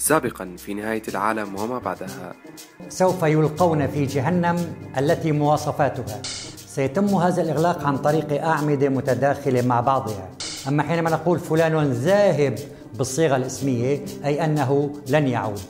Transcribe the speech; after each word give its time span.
سابقا 0.00 0.54
في 0.58 0.74
نهاية 0.74 1.02
العالم 1.08 1.60
وما 1.60 1.78
بعدها. 1.78 2.32
سوف 2.88 3.22
يلقون 3.22 3.86
في 3.86 4.06
جهنم 4.06 4.74
التي 4.98 5.32
مواصفاتها. 5.32 6.22
سيتم 6.66 7.14
هذا 7.14 7.42
الإغلاق 7.42 7.86
عن 7.86 7.98
طريق 7.98 8.44
أعمدة 8.44 8.88
متداخلة 8.88 9.62
مع 9.62 9.80
بعضها. 9.80 10.28
أما 10.68 10.82
حينما 10.82 11.10
نقول 11.10 11.38
فلان 11.38 11.92
ذاهب 11.92 12.58
بالصيغة 12.94 13.36
الاسمية 13.36 14.04
أي 14.24 14.44
أنه 14.44 14.92
لن 15.08 15.28
يعود. 15.28 15.60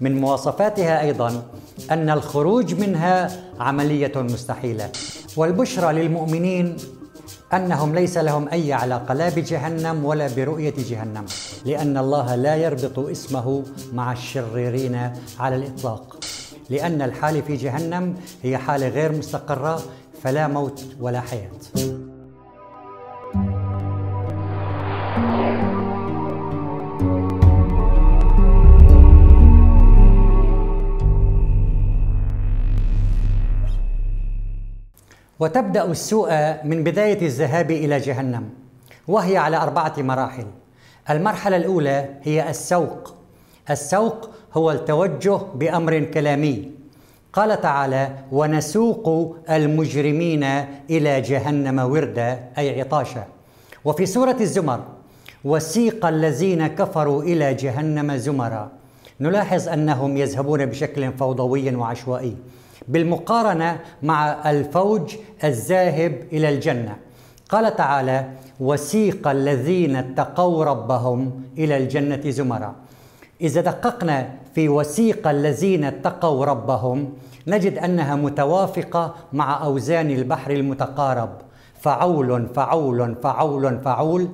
من 0.00 0.20
مواصفاتها 0.20 1.00
أيضا 1.00 1.42
أن 1.90 2.10
الخروج 2.10 2.74
منها 2.74 3.30
عملية 3.60 4.12
مستحيلة. 4.16 4.90
والبشرى 5.36 5.92
للمؤمنين 5.92 6.76
أنهم 7.52 7.94
ليس 7.94 8.18
لهم 8.18 8.48
أي 8.48 8.72
علاقة 8.72 9.14
لا 9.14 9.28
بجهنم 9.28 10.04
ولا 10.04 10.28
برؤية 10.36 10.74
جهنم. 10.90 11.24
لأن 11.64 11.96
الله 11.96 12.34
لا 12.34 12.56
يربط 12.56 12.98
اسمه 12.98 13.64
مع 13.92 14.12
الشريرين 14.12 15.12
على 15.38 15.56
الإطلاق. 15.56 16.24
لأن 16.70 17.02
الحاله 17.02 17.40
في 17.40 17.56
جهنم 17.56 18.14
هي 18.42 18.58
حاله 18.58 18.88
غير 18.88 19.12
مستقرة 19.12 19.82
فلا 20.22 20.48
موت 20.48 20.84
ولا 21.00 21.20
حياة. 21.20 21.50
وتبدأ 35.40 35.84
السوء 35.84 36.30
من 36.64 36.84
بداية 36.84 37.26
الذهاب 37.26 37.70
إلى 37.70 37.98
جهنم 37.98 38.50
وهي 39.08 39.36
على 39.36 39.56
أربعة 39.56 39.94
مراحل. 39.98 40.46
المرحلة 41.10 41.56
الأولى 41.56 42.08
هي 42.22 42.50
السوق. 42.50 43.14
السوق 43.70 44.30
هو 44.54 44.70
التوجه 44.70 45.36
بأمر 45.54 45.98
كلامي. 45.98 46.70
قال 47.32 47.60
تعالى 47.60 48.10
ونسوق 48.32 49.36
المجرمين 49.50 50.44
إلى 50.90 51.20
جهنم 51.20 51.78
وردا 51.78 52.40
أي 52.58 52.80
عطاشا. 52.80 53.24
وفي 53.84 54.06
سورة 54.06 54.36
الزمر 54.40 54.80
وسيق 55.44 56.06
الذين 56.06 56.66
كفروا 56.66 57.22
إلى 57.22 57.54
جهنم 57.54 58.16
زمرا 58.16 58.70
نلاحظ 59.20 59.68
أنهم 59.68 60.16
يذهبون 60.16 60.66
بشكل 60.66 61.12
فوضوي 61.12 61.74
وعشوائي 61.74 62.36
بالمقارنة 62.88 63.80
مع 64.02 64.50
الفوج 64.50 65.16
الذاهب 65.44 66.22
إلى 66.32 66.48
الجنة. 66.48 66.96
قال 67.50 67.76
تعالى 67.76 68.24
وسيق 68.60 69.28
الذين 69.28 69.96
اتقوا 69.96 70.64
ربهم 70.64 71.42
إلى 71.58 71.76
الجنة 71.76 72.30
زمرا. 72.30 72.74
إذا 73.40 73.60
دققنا 73.60 74.28
في 74.54 74.68
وسيق 74.68 75.28
الذين 75.28 75.84
اتقوا 75.84 76.44
ربهم 76.44 77.12
نجد 77.46 77.78
أنها 77.78 78.16
متوافقة 78.16 79.14
مع 79.32 79.64
أوزان 79.64 80.10
البحر 80.10 80.50
المتقارب. 80.50 81.30
فعول 81.80 82.48
فعول 82.54 83.14
فعول 83.22 83.78
فعول. 83.78 84.28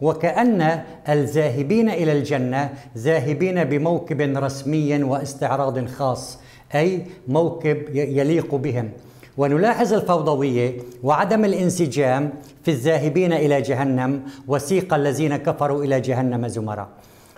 وكأن 0.00 0.82
الذاهبين 1.08 1.88
إلى 1.90 2.12
الجنة 2.12 2.70
ذاهبين 2.98 3.64
بموكب 3.64 4.20
رسمي 4.20 5.02
واستعراض 5.02 5.86
خاص 5.86 6.38
أي 6.74 7.06
موكب 7.28 7.78
يليق 7.94 8.54
بهم. 8.54 8.90
ونلاحظ 9.36 9.92
الفوضوية 9.92 10.78
وعدم 11.02 11.44
الانسجام 11.44 12.32
في 12.62 12.70
الذاهبين 12.70 13.32
إلى 13.32 13.60
جهنم 13.60 14.22
وسيق 14.48 14.94
الذين 14.94 15.36
كفروا 15.36 15.84
إلى 15.84 16.00
جهنم 16.00 16.48
زمرا 16.48 16.88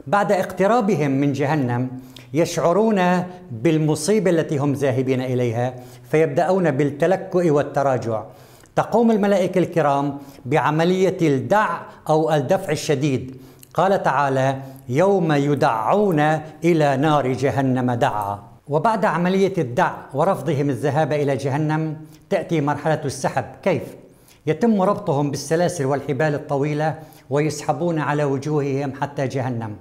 بعد 0.07 0.33
اقترابهم 0.33 1.11
من 1.11 1.33
جهنم 1.33 1.89
يشعرون 2.35 3.23
بالمصيبة 3.51 4.31
التي 4.31 4.59
هم 4.59 4.73
ذاهبين 4.73 5.21
إليها 5.21 5.75
فيبدأون 6.11 6.71
بالتلكؤ 6.71 7.51
والتراجع. 7.51 8.23
تقوم 8.77 9.11
الملائكة 9.11 9.59
الكرام 9.59 10.19
بعملية 10.45 11.17
الدع 11.23 11.69
أو 12.09 12.35
الدفع 12.35 12.73
الشديد. 12.73 13.37
قال 13.75 14.03
تعالى 14.03 14.59
يوم 14.89 15.33
يدعون 15.33 16.21
إلى 16.65 16.97
نار 16.97 17.33
جهنم 17.33 17.93
دعا. 17.93 18.56
وبعد 18.69 19.05
عملية 19.05 19.53
الدع 19.59 19.95
ورفضهم 20.15 20.71
الذهاب 20.71 21.13
إلى 21.13 21.37
جهنم 21.37 21.97
تأتي 22.31 22.61
مرحلة 22.61 23.01
السحب 23.05 23.45
كيف؟ 23.63 23.83
يتم 24.47 24.83
ربطهم 24.83 25.31
بالسلاسل 25.31 25.85
والحبال 25.85 26.35
الطويلة 26.35 26.99
ويسحبون 27.31 27.99
على 27.99 28.25
وجوههم 28.25 28.93
حتى 29.01 29.27
جهنم 29.27 29.77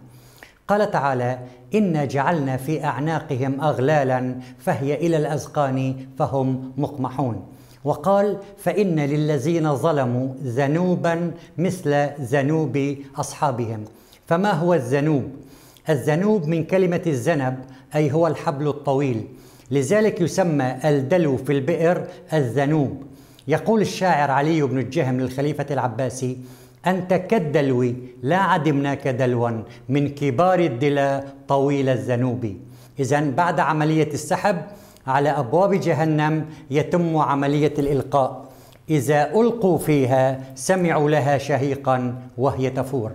قال 0.68 0.92
تعالى 0.92 1.40
إنا 1.76 2.06
جعلنا 2.06 2.58
في 2.58 2.84
أعناقهم 2.84 3.62
أغلالا 3.62 4.36
فهي 4.60 4.96
إلى 4.96 5.18
الأذقان 5.18 5.96
فهم 6.20 6.72
مقمحون 6.78 7.46
وقال 7.84 8.38
فإن 8.58 9.00
للذين 9.00 9.76
ظلموا 9.76 10.28
ذنوبا 10.44 11.32
مثل 11.58 12.10
ذنوب 12.22 12.96
أصحابهم 13.16 13.84
فما 14.28 14.52
هو 14.52 14.74
الذنوب؟ 14.74 15.24
الذنوب 15.90 16.48
من 16.48 16.64
كلمة 16.64 17.02
الذنب 17.08 17.58
أي 17.96 18.12
هو 18.12 18.28
الحبل 18.28 18.68
الطويل. 18.68 19.26
لذلك 19.72 20.22
يسمى 20.22 20.76
الدلو 20.86 21.38
في 21.38 21.52
البئر 21.52 22.08
الذنوب. 22.34 23.04
يقول 23.48 23.82
الشاعر 23.82 24.32
علي 24.32 24.62
بن 24.62 24.80
الجهم 24.80 25.20
للخليفة 25.20 25.66
العباسي 25.72 26.38
أنت 26.88 27.14
كالدلو 27.14 27.94
لا 28.24 28.38
عدمناك 28.38 29.08
دلوا 29.08 29.52
من 29.90 30.10
كبار 30.10 30.60
الدلا 30.60 31.24
طويل 31.48 31.90
الذنوب. 31.90 32.56
إذا 33.00 33.30
بعد 33.30 33.60
عملية 33.60 34.14
السحب 34.14 34.58
على 35.08 35.30
أبواب 35.30 35.74
جهنم 35.74 36.46
يتم 36.72 37.18
عملية 37.18 37.74
الإلقاء. 37.80 38.46
إذا 38.90 39.32
ألقوا 39.32 39.78
فيها 39.78 40.44
سمعوا 40.56 41.10
لها 41.10 41.38
شهيقا 41.38 42.16
وهي 42.38 42.70
تفور. 42.70 43.12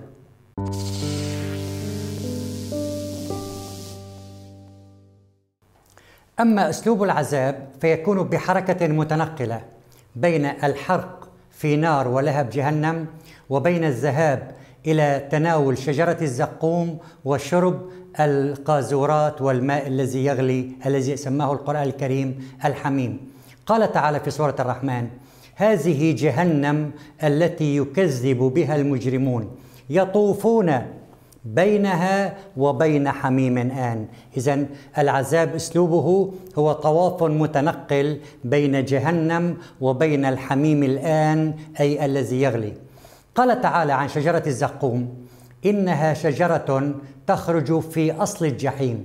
أما 6.41 6.71
أسلوب 6.71 7.03
العذاب 7.03 7.69
فيكون 7.81 8.23
بحركة 8.23 8.87
متنقلة 8.87 9.61
بين 10.17 10.45
الحرق 10.47 11.29
في 11.51 11.77
نار 11.77 12.09
ولهب 12.09 12.51
جهنم 12.51 13.07
وبين 13.51 13.85
الذهاب 13.85 14.51
إلى 14.87 15.29
تناول 15.31 15.79
شجرة 15.79 16.17
الزقوم 16.23 16.99
وشرب 17.25 17.81
القاذورات 18.21 19.43
والماء 19.43 19.87
الذي 19.87 20.25
يغلي 20.25 20.71
الذي 20.87 21.17
سماه 21.17 21.53
القرآن 21.53 21.83
الكريم 21.83 22.49
الحميم. 22.65 23.21
قال 23.67 23.93
تعالى 23.93 24.21
في 24.21 24.31
سورة 24.31 24.57
الرحمن 24.59 25.09
هذه 25.55 26.15
جهنم 26.19 26.91
التي 27.25 27.77
يكذب 27.77 28.39
بها 28.39 28.77
المجرمون. 28.77 29.51
يطوفون 29.91 30.83
بينها 31.45 32.37
وبين 32.57 33.11
حميم 33.11 33.59
آن. 33.59 34.07
إذا 34.37 34.67
العذاب 34.99 35.55
أسلوبه 35.55 36.33
هو 36.59 36.73
طواف 36.73 37.23
متنقل 37.23 38.21
بين 38.45 38.85
جهنم 38.85 39.57
وبين 39.81 40.25
الحميم 40.25 40.83
الآن 40.83 41.55
أي 41.81 42.05
الذي 42.05 42.43
يغلي. 42.43 42.73
قال 43.35 43.61
تعالى 43.61 43.93
عن 43.93 44.09
شجرة 44.09 44.43
الزقوم 44.47 45.09
إنها 45.67 46.15
شجرة 46.15 46.95
تخرج 47.27 47.81
في 47.81 48.13
أصل 48.13 48.47
الجحيم. 48.47 49.05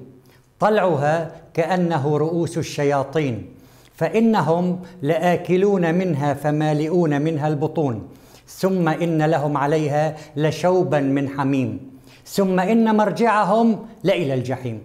طلعها 0.60 1.32
كأنه 1.54 2.18
رؤوس 2.18 2.58
الشياطين 2.58 3.50
فإنهم 3.94 4.80
لآكلون 5.02 5.96
منها 5.96 6.34
فمالئون 6.34 7.22
منها 7.22 7.48
البطون 7.48 8.08
ثم 8.48 8.88
إن 8.88 9.22
لهم 9.22 9.58
عليها 9.58 10.16
لشوبا 10.36 11.00
من 11.00 11.30
حميم. 11.30 11.95
ثم 12.26 12.60
إن 12.60 12.96
مرجعهم 12.96 13.80
لإلى 14.04 14.34
الجحيم. 14.34 14.82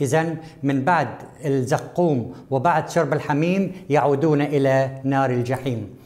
إذا 0.00 0.36
من 0.62 0.84
بعد 0.84 1.08
الزقوم 1.44 2.34
وبعد 2.50 2.90
شرب 2.90 3.12
الحميم 3.12 3.72
يعودون 3.90 4.42
إلى 4.42 5.00
نار 5.04 5.30
الجحيم. 5.30 5.96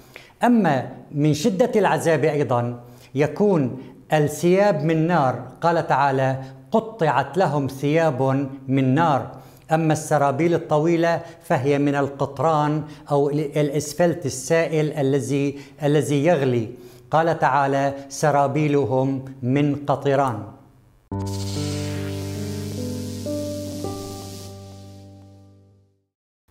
أما 0.44 0.90
من 1.12 1.34
شدة 1.34 1.72
العذاب 1.76 2.24
أيضا 2.24 2.80
يكون 3.14 3.78
الثياب 4.12 4.84
من 4.84 5.06
نار. 5.06 5.42
قال 5.60 5.86
تعالى 5.86 6.36
قطعت 6.70 7.38
لهم 7.38 7.66
ثياب 7.66 8.48
من 8.68 8.94
نار. 8.94 9.30
أما 9.72 9.92
السرابيل 9.92 10.54
الطويلة 10.54 11.20
فهي 11.42 11.78
من 11.78 11.94
القطران 11.94 12.82
أو 13.10 13.30
الإسفلت 13.30 14.26
السائل 14.26 14.92
الذي 14.92 15.58
الذي 15.82 16.24
يغلي. 16.24 16.68
قال 17.10 17.38
تعالى 17.38 17.94
سرابيلهم 18.08 19.24
من 19.42 19.76
قطران. 19.86 20.57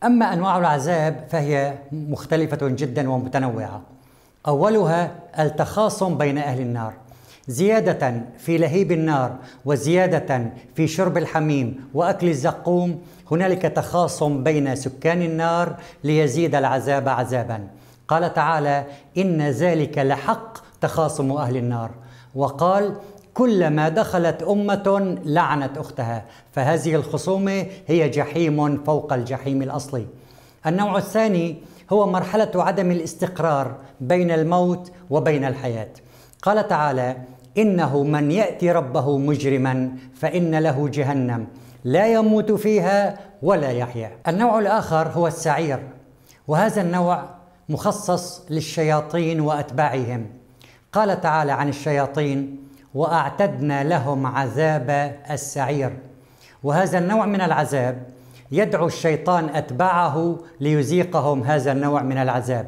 أما 0.04 0.34
أنواع 0.34 0.58
العذاب 0.58 1.28
فهي 1.30 1.74
مختلفة 1.92 2.58
جدا 2.62 3.10
ومتنوعة. 3.10 3.82
أولها 4.48 5.12
التخاصم 5.40 6.18
بين 6.18 6.38
أهل 6.38 6.62
النار 6.62 6.94
زيادة 7.48 8.22
في 8.38 8.58
لهيب 8.58 8.92
النار 8.92 9.36
وزيادة 9.66 10.52
في 10.76 10.88
شرب 10.88 11.18
الحميم 11.18 11.90
وأكل 11.94 12.30
الزقوم. 12.30 13.02
هنالك 13.32 13.62
تخاصم 13.62 14.44
بين 14.44 14.76
سكان 14.76 15.22
النار 15.22 15.76
ليزيد 16.04 16.56
العذاب 16.56 17.10
عذابا. 17.10 17.68
قال 18.08 18.34
تعالى 18.34 18.86
إن 19.18 19.42
ذلك 19.42 19.98
لحق 19.98 20.58
تخاصم 20.82 21.32
أهل 21.32 21.58
النار 21.58 21.92
وقال 22.36 22.96
كلما 23.38 23.90
دخلت 23.90 24.44
أمة 24.44 25.18
لعنت 25.26 25.78
أختها. 25.78 26.26
فهذه 26.52 26.96
الخصومة 26.96 27.66
هي 27.88 28.10
جحيم 28.10 28.84
فوق 28.84 29.14
الجحيم 29.14 29.62
الأصلي. 29.62 30.06
النوع 30.66 30.98
الثاني 30.98 31.56
هو 31.90 32.08
مرحلة 32.08 32.52
عدم 32.56 32.92
الاستقرار 32.92 33.76
بين 34.02 34.32
الموت 34.32 34.92
وبين 35.10 35.46
الحياة. 35.46 35.90
قال 36.42 36.68
تعالى 36.68 37.18
إنه 37.58 38.04
من 38.04 38.32
يأتي 38.32 38.72
ربه 38.72 39.18
مجرما 39.18 39.92
فإن 40.16 40.56
له 40.56 40.90
جهنم. 40.90 41.48
لا 41.84 42.14
يموت 42.14 42.52
فيها 42.52 43.20
ولا 43.42 43.72
يحيا. 43.72 44.12
النوع 44.28 44.60
الآخر 44.60 45.08
هو 45.08 45.28
السعير. 45.28 45.80
وهذا 46.48 46.82
النوع 46.82 47.24
مخصص 47.70 48.46
للشياطين 48.50 49.42
وأتباعهم. 49.42 50.26
قال 50.94 51.22
تعالى 51.22 51.52
عن 51.52 51.70
الشياطين 51.70 52.67
وأعتدنا 52.98 53.84
لهم 53.84 54.26
عذاب 54.26 54.90
السعير. 55.32 55.94
وهذا 56.64 56.98
النوع 56.98 57.26
من 57.26 57.42
العذاب 57.42 58.04
يدعو 58.52 58.88
الشيطان 58.88 59.50
أتباعه 59.50 60.38
ليزيقهم 60.60 61.44
هذا 61.44 61.72
النوع 61.72 62.02
من 62.02 62.18
العذاب. 62.18 62.68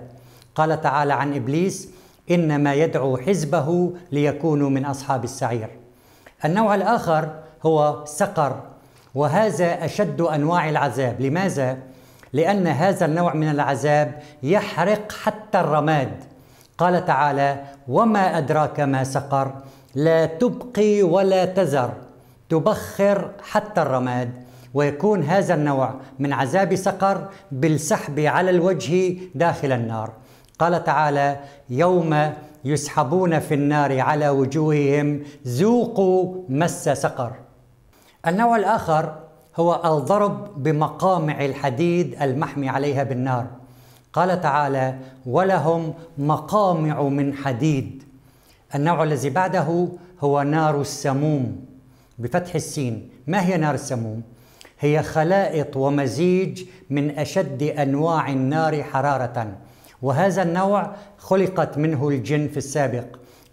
قال 0.56 0.82
تعالى 0.82 1.14
عن 1.14 1.36
إبليس 1.36 1.90
إنما 2.32 2.74
يدعو 2.74 3.18
حزبه 3.18 3.94
ليكونوا 4.12 4.70
من 4.70 4.86
أصحاب 4.86 5.24
السعير. 5.24 5.70
النوع 6.46 6.76
الآخر 6.76 7.30
هو 7.66 8.06
سقر 8.06 8.62
وهذا 9.16 9.86
أشد 9.86 10.22
أنواع 10.22 10.70
العذاب. 10.70 11.22
لماذا؟ 11.22 11.78
لأن 12.34 12.68
هذا 12.68 13.06
النوع 13.06 13.34
من 13.34 13.50
العذاب 13.50 14.22
يحرق 14.44 15.12
حتى 15.12 15.60
الرماد. 15.60 16.12
قال 16.78 17.06
تعالى 17.06 17.64
وما 17.88 18.38
أدراك 18.38 18.80
ما 18.80 19.04
سقر؟ 19.04 19.52
لا 19.96 20.26
تبقي 20.26 21.04
ولا 21.04 21.46
تذر 21.46 21.94
تبخر 22.50 23.32
حتى 23.42 23.82
الرماد 23.82 24.32
ويكون 24.74 25.24
هذا 25.24 25.54
النوع 25.54 25.94
من 26.20 26.34
عذاب 26.34 26.76
سقر 26.76 27.28
بالسحب 27.52 28.20
على 28.20 28.50
الوجه 28.50 29.18
داخل 29.36 29.72
النار. 29.72 30.12
قال 30.60 30.84
تعالى 30.84 31.40
يوم 31.70 32.34
يسحبون 32.66 33.40
في 33.40 33.54
النار 33.54 34.00
على 34.00 34.30
وجوههم 34.30 35.24
ذوقوا 35.48 36.36
مس 36.50 36.90
سقر. 36.90 37.32
النوع 38.28 38.56
الآخر 38.56 39.16
هو 39.58 39.98
الضرب 39.98 40.64
بمقامع 40.64 41.46
الحديد 41.46 42.22
المحمي 42.22 42.70
عليها 42.70 43.04
بالنار. 43.04 43.48
قال 44.14 44.42
تعالى 44.42 44.96
ولهم 45.26 45.94
مقامع 46.18 47.02
من 47.02 47.34
حديد. 47.34 48.04
النوع 48.76 49.04
الذي 49.04 49.30
بعده 49.30 49.88
هو 50.20 50.42
نار 50.42 50.82
السموم 50.82 51.66
بفتح 52.20 52.56
السين. 52.56 53.10
ما 53.28 53.46
هي 53.46 53.58
نار 53.58 53.76
السموم؟ 53.76 54.22
هي 54.80 55.04
خلائط 55.04 55.78
ومزيج 55.78 56.64
من 56.90 57.20
أشد 57.20 57.64
أنواع 57.64 58.30
النار 58.30 58.84
حرارة 58.84 59.58
وهذا 60.02 60.44
النوع 60.44 60.96
خلقت 61.18 61.78
منه 61.78 62.10
الجن 62.10 62.48
في 62.48 62.58
السابق. 62.58 63.06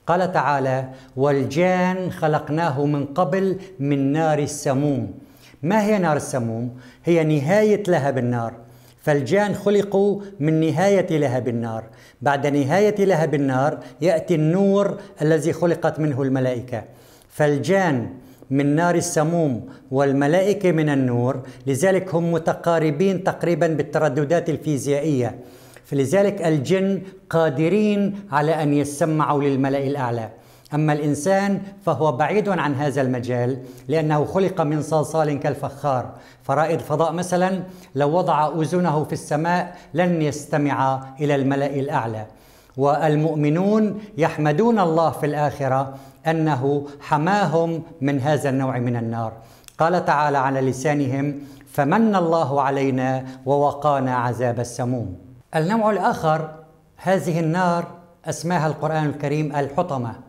قال 0.06 0.32
تعالى 0.32 0.88
والجان 1.16 2.10
خلقناه 2.10 2.84
من 2.84 3.06
قبل 3.06 3.58
من 3.80 4.12
نار 4.12 4.38
السموم. 4.38 5.14
ما 5.62 5.82
هي 5.82 5.98
نار 5.98 6.16
السموم؟ 6.16 6.76
هي 7.04 7.24
نهاية 7.24 7.82
لهب 7.88 8.18
النار. 8.18 8.65
فالجان 9.06 9.54
خلقوا 9.54 10.20
من 10.40 10.60
نهاية 10.60 11.18
لهب 11.18 11.48
النار. 11.48 11.84
بعد 12.22 12.46
نهاية 12.46 13.04
لهب 13.04 13.34
النار 13.34 13.78
يأتي 14.00 14.34
النور 14.34 14.98
الذي 15.22 15.52
خلقت 15.52 16.00
منه 16.00 16.22
الملائكة. 16.22 16.84
فالجان 17.28 18.10
من 18.50 18.66
نار 18.76 18.94
السموم 18.94 19.68
والملائكة 19.90 20.72
من 20.72 20.88
النور 20.88 21.42
لذلك 21.66 22.14
هم 22.14 22.32
متقاربين 22.32 23.24
تقريبا 23.24 23.66
بالترددات 23.66 24.50
الفيزيائية. 24.50 25.38
فلذلك 25.84 26.42
الجن 26.42 27.02
قادرين 27.30 28.14
على 28.32 28.62
أن 28.62 28.74
يسمعوا 28.74 29.42
للملأ 29.42 29.86
الأعلى. 29.86 30.30
أما 30.74 30.92
الإنسان 30.92 31.62
فهو 31.84 32.12
بعيد 32.12 32.48
عن 32.48 32.74
هذا 32.74 33.00
المجال 33.02 33.58
لأنه 33.88 34.24
خلق 34.24 34.60
من 34.60 34.82
صلصال 34.82 35.40
كالفخار. 35.40 36.10
فرائد 36.42 36.80
فضاء 36.80 37.12
مثلا 37.12 37.62
لو 37.94 38.16
وضع 38.16 38.48
أذنه 38.48 39.04
في 39.04 39.12
السماء 39.12 39.76
لن 39.94 40.22
يستمع 40.22 41.00
إلى 41.20 41.34
الملأ 41.34 41.66
الأعلى. 41.66 42.26
والمؤمنون 42.76 44.00
يحمدون 44.18 44.78
الله 44.78 45.10
في 45.10 45.26
الآخرة 45.26 45.94
أنه 46.26 46.86
حماهم 47.00 47.82
من 48.00 48.20
هذا 48.20 48.48
النوع 48.48 48.78
من 48.78 48.96
النار. 48.96 49.32
قال 49.78 50.04
تعالى 50.04 50.38
على 50.38 50.60
لسانهم 50.60 51.40
فمن 51.72 52.16
الله 52.16 52.60
علينا 52.60 53.24
ووقانا 53.46 54.16
عذاب 54.16 54.60
السموم. 54.60 55.16
النوع 55.56 55.90
الآخر 55.90 56.50
هذه 56.96 57.40
النار 57.40 57.86
أسماها 58.24 58.66
القرآن 58.66 59.06
الكريم 59.06 59.56
الحطمة. 59.56 60.25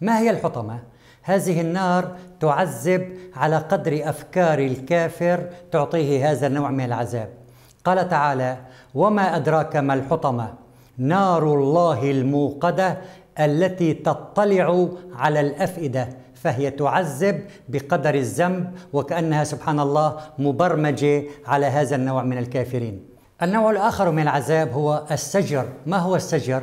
ما 0.00 0.18
هي 0.18 0.30
الحطمة؟ 0.30 0.78
هذه 1.22 1.60
النار 1.60 2.16
تعذب 2.40 3.18
على 3.36 3.56
قدر 3.56 4.00
أفكار 4.08 4.58
الكافر 4.58 5.48
تعطيه 5.72 6.30
هذا 6.30 6.46
النوع 6.46 6.70
من 6.70 6.84
العذاب. 6.84 7.28
قال 7.84 8.08
تعالى 8.08 8.56
وما 8.94 9.36
أدراك 9.36 9.76
ما 9.76 9.94
الحطمة؟ 9.94 10.54
نار 10.98 11.54
الله 11.54 12.10
الموقدة 12.10 12.98
التي 13.40 13.94
تطلع 13.94 14.88
على 15.14 15.40
الأفئدة 15.40 16.08
فهي 16.34 16.70
تعذب 16.70 17.44
بقدر 17.68 18.14
الذنب 18.14 18.72
وكأنها 18.92 19.44
سبحان 19.44 19.80
الله 19.80 20.16
مبرمجة 20.38 21.22
على 21.46 21.66
هذا 21.66 21.96
النوع 21.96 22.22
من 22.22 22.38
الكافرين. 22.38 23.06
النوع 23.42 23.70
الآخر 23.70 24.10
من 24.10 24.22
العذاب 24.22 24.72
هو 24.72 25.04
السجر. 25.10 25.66
ما 25.86 25.98
هو 25.98 26.16
السجر؟ 26.16 26.62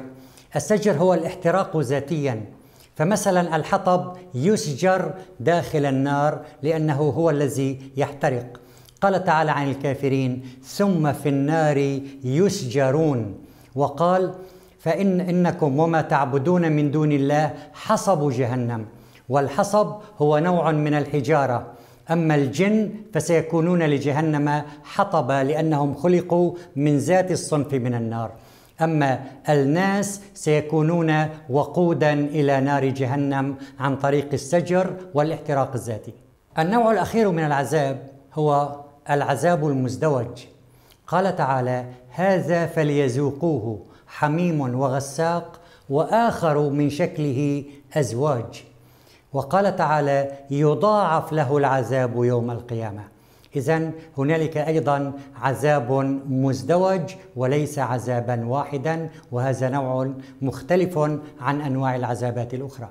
السجر 0.55 0.97
هو 0.97 1.13
الاحتراق 1.13 1.77
ذاتيا. 1.77 2.45
فمثلا 2.95 3.55
الحطب 3.55 4.17
يسجر 4.33 5.13
داخل 5.39 5.85
النار 5.85 6.39
لأنه 6.63 7.01
هو 7.01 7.29
الذي 7.29 7.79
يحترق. 7.97 8.59
قال 9.01 9.23
تعالى 9.23 9.51
عن 9.51 9.69
الكافرين 9.69 10.41
ثم 10.63 11.13
في 11.13 11.29
النار 11.29 11.77
يسجرون 12.23 13.35
وقال 13.75 14.33
فإن 14.79 15.21
إنكم 15.21 15.79
وما 15.79 16.01
تعبدون 16.01 16.71
من 16.71 16.91
دون 16.91 17.11
الله 17.11 17.53
حصب 17.73 18.31
جهنم. 18.31 18.85
والحصب 19.29 19.95
هو 20.21 20.37
نوع 20.37 20.71
من 20.71 20.93
الحجارة. 20.93 21.67
أما 22.11 22.35
الجن 22.35 22.89
فسيكونون 23.13 23.83
لجهنم 23.83 24.61
حطبا 24.83 25.43
لأنهم 25.43 25.93
خلقوا 25.93 26.53
من 26.75 26.97
ذات 26.97 27.31
الصنف 27.31 27.73
من 27.73 27.93
النار. 27.93 28.31
أما 28.81 29.19
الناس 29.49 30.21
سيكونون 30.33 31.27
وقودا 31.49 32.13
إلى 32.13 32.61
نار 32.61 32.85
جهنم 32.85 33.55
عن 33.79 33.95
طريق 33.95 34.27
السجر 34.33 34.95
والاحتراق 35.13 35.73
الذاتي. 35.73 36.13
النوع 36.59 36.91
الأخير 36.91 37.31
من 37.31 37.43
العذاب 37.45 38.09
هو 38.33 38.75
العذاب 39.09 39.67
المزدوج. 39.67 40.45
قال 41.07 41.35
تعالى 41.35 41.85
هذا 42.09 42.65
فليذوقوه 42.65 43.79
حميم 44.07 44.79
وغساق 44.79 45.59
وآخر 45.89 46.69
من 46.69 46.89
شكله 46.89 47.63
أزواج 47.93 48.63
وقال 49.33 49.75
تعالى 49.75 50.31
يضاعف 50.51 51.33
له 51.33 51.57
العذاب 51.57 52.23
يوم 52.23 52.51
القيامة 52.51 53.03
اذا 53.57 53.91
هنالك 54.17 54.57
أيضا 54.57 55.13
عذاب 55.41 55.91
مزدوج 56.29 57.01
وليس 57.35 57.79
عذابا 57.79 58.45
واحدا 58.45 59.09
وهذا 59.31 59.69
نوع 59.69 60.11
مختلف 60.41 60.97
عن 61.41 61.61
أنواع 61.61 61.95
العذابات 61.95 62.53
الأخرى. 62.53 62.89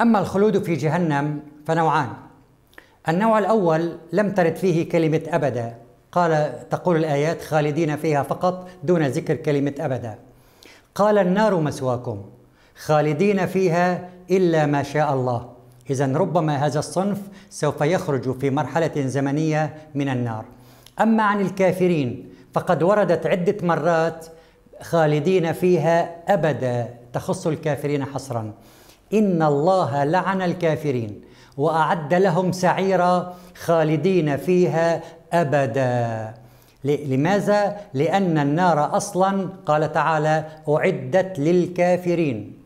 أما 0.00 0.18
الخلود 0.18 0.62
في 0.62 0.74
جهنم 0.74 1.40
فنوعان. 1.66 2.08
النوع 3.08 3.38
الأول 3.38 3.92
لم 4.12 4.32
ترد 4.32 4.56
فيه 4.56 4.88
كلمة 4.88 5.22
أبدا. 5.28 5.74
قال 6.12 6.52
تقول 6.70 6.96
الآيات 6.96 7.42
خالدين 7.42 7.96
فيها 7.96 8.22
فقط 8.22 8.68
دون 8.82 9.06
ذكر 9.06 9.36
كلمة 9.36 9.74
أبدا. 9.80 10.18
قال 10.94 11.18
النار 11.18 11.60
مسواكم. 11.60 12.22
خالدين 12.76 13.46
فيها 13.46 14.08
إلا 14.30 14.66
ما 14.66 14.82
شاء 14.82 15.14
الله. 15.14 15.50
اذا 15.90 16.06
ربما 16.06 16.66
هذا 16.66 16.78
الصنف 16.78 17.18
سوف 17.50 17.80
يخرج 17.80 18.38
في 18.38 18.50
مرحلة 18.50 18.92
زمنية 18.96 19.74
من 19.94 20.08
النار. 20.08 20.44
أما 21.00 21.22
عن 21.22 21.40
الكافرين 21.40 22.28
فقد 22.54 22.82
وردت 22.82 23.26
عدة 23.26 23.56
مرات 23.62 24.26
خالدين 24.82 25.52
فيها 25.52 26.22
أبدا 26.28 26.88
تخص 27.12 27.46
الكافرين 27.46 28.04
حصرا. 28.04 28.52
إن 29.14 29.42
الله 29.42 30.04
لعن 30.04 30.42
الكافرين 30.42 31.20
وأعد 31.56 32.14
لهم 32.14 32.52
سعيرا 32.52 33.34
خالدين 33.54 34.36
فيها 34.36 35.02
أبدا. 35.32 36.34
لماذا؟ 36.84 37.76
لأن 37.94 38.38
النار 38.38 38.96
أصلا 38.96 39.48
قال 39.66 39.92
تعالى 39.92 40.44
أعدت 40.68 41.38
للكافرين. 41.38 42.65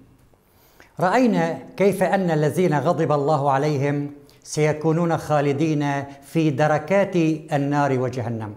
رأينا 1.00 1.59
كيف 1.76 2.02
أن 2.02 2.30
الذين 2.30 2.78
غضب 2.78 3.12
الله 3.12 3.50
عليهم 3.50 4.11
سيكونون 4.42 5.16
خالدين 5.16 6.04
في 6.23 6.50
دركات 6.50 7.16
النار 7.52 7.99
وجهنم. 7.99 8.54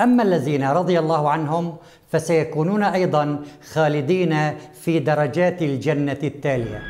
أما 0.00 0.22
الذين 0.22 0.64
رضي 0.64 0.98
الله 0.98 1.30
عنهم 1.30 1.76
فسيكونون 2.12 2.82
أيضا 2.82 3.44
خالدين 3.72 4.58
في 4.82 4.98
درجات 4.98 5.62
الجنة 5.62 6.18
التالية. 6.22 6.82